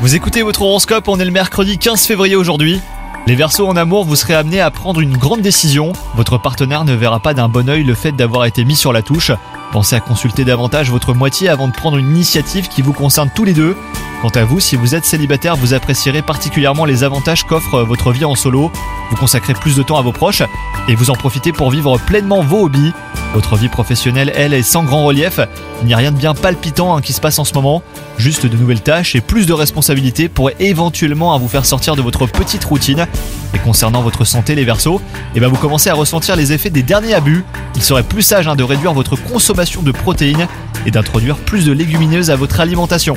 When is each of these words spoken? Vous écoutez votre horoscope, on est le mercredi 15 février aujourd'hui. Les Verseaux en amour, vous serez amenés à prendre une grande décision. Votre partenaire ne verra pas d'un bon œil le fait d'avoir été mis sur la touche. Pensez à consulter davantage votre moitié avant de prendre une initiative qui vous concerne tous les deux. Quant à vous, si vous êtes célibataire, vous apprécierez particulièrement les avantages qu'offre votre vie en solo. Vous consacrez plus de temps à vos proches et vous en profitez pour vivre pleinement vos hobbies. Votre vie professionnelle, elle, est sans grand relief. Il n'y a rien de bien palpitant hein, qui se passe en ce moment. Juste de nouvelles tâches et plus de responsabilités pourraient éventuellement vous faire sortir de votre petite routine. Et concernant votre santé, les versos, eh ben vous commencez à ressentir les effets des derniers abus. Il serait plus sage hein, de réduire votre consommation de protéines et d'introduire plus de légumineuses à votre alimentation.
Vous 0.00 0.14
écoutez 0.14 0.42
votre 0.42 0.62
horoscope, 0.62 1.08
on 1.08 1.18
est 1.18 1.24
le 1.24 1.32
mercredi 1.32 1.76
15 1.76 2.06
février 2.06 2.36
aujourd'hui. 2.36 2.80
Les 3.26 3.34
Verseaux 3.34 3.66
en 3.66 3.74
amour, 3.74 4.04
vous 4.04 4.14
serez 4.14 4.34
amenés 4.34 4.60
à 4.60 4.70
prendre 4.70 5.00
une 5.00 5.16
grande 5.16 5.40
décision. 5.40 5.92
Votre 6.14 6.38
partenaire 6.38 6.84
ne 6.84 6.94
verra 6.94 7.18
pas 7.18 7.34
d'un 7.34 7.48
bon 7.48 7.68
œil 7.68 7.82
le 7.82 7.94
fait 7.94 8.12
d'avoir 8.12 8.44
été 8.44 8.64
mis 8.64 8.76
sur 8.76 8.92
la 8.92 9.02
touche. 9.02 9.32
Pensez 9.72 9.96
à 9.96 10.00
consulter 10.00 10.44
davantage 10.44 10.88
votre 10.88 11.14
moitié 11.14 11.48
avant 11.48 11.66
de 11.66 11.72
prendre 11.72 11.96
une 11.96 12.10
initiative 12.10 12.68
qui 12.68 12.80
vous 12.80 12.92
concerne 12.92 13.28
tous 13.34 13.42
les 13.42 13.54
deux. 13.54 13.76
Quant 14.20 14.28
à 14.28 14.44
vous, 14.44 14.60
si 14.60 14.76
vous 14.76 14.94
êtes 14.94 15.06
célibataire, 15.06 15.56
vous 15.56 15.72
apprécierez 15.72 16.20
particulièrement 16.20 16.84
les 16.84 17.04
avantages 17.04 17.44
qu'offre 17.44 17.80
votre 17.80 18.12
vie 18.12 18.26
en 18.26 18.34
solo. 18.34 18.70
Vous 19.08 19.16
consacrez 19.16 19.54
plus 19.54 19.76
de 19.76 19.82
temps 19.82 19.96
à 19.96 20.02
vos 20.02 20.12
proches 20.12 20.42
et 20.88 20.94
vous 20.94 21.08
en 21.08 21.14
profitez 21.14 21.52
pour 21.52 21.70
vivre 21.70 21.98
pleinement 21.98 22.42
vos 22.42 22.64
hobbies. 22.64 22.92
Votre 23.32 23.56
vie 23.56 23.70
professionnelle, 23.70 24.30
elle, 24.36 24.52
est 24.52 24.62
sans 24.62 24.84
grand 24.84 25.06
relief. 25.06 25.40
Il 25.80 25.86
n'y 25.86 25.94
a 25.94 25.96
rien 25.96 26.12
de 26.12 26.18
bien 26.18 26.34
palpitant 26.34 26.94
hein, 26.94 27.00
qui 27.00 27.14
se 27.14 27.20
passe 27.22 27.38
en 27.38 27.44
ce 27.44 27.54
moment. 27.54 27.82
Juste 28.18 28.44
de 28.44 28.56
nouvelles 28.58 28.82
tâches 28.82 29.16
et 29.16 29.22
plus 29.22 29.46
de 29.46 29.54
responsabilités 29.54 30.28
pourraient 30.28 30.56
éventuellement 30.60 31.38
vous 31.38 31.48
faire 31.48 31.64
sortir 31.64 31.96
de 31.96 32.02
votre 32.02 32.26
petite 32.26 32.64
routine. 32.64 33.06
Et 33.54 33.58
concernant 33.58 34.02
votre 34.02 34.26
santé, 34.26 34.54
les 34.54 34.66
versos, 34.66 35.00
eh 35.34 35.40
ben 35.40 35.48
vous 35.48 35.56
commencez 35.56 35.88
à 35.88 35.94
ressentir 35.94 36.36
les 36.36 36.52
effets 36.52 36.68
des 36.68 36.82
derniers 36.82 37.14
abus. 37.14 37.42
Il 37.74 37.82
serait 37.82 38.02
plus 38.02 38.22
sage 38.22 38.48
hein, 38.48 38.54
de 38.54 38.64
réduire 38.64 38.92
votre 38.92 39.16
consommation 39.16 39.80
de 39.80 39.92
protéines 39.92 40.46
et 40.84 40.90
d'introduire 40.90 41.36
plus 41.36 41.64
de 41.64 41.72
légumineuses 41.72 42.30
à 42.30 42.36
votre 42.36 42.60
alimentation. 42.60 43.16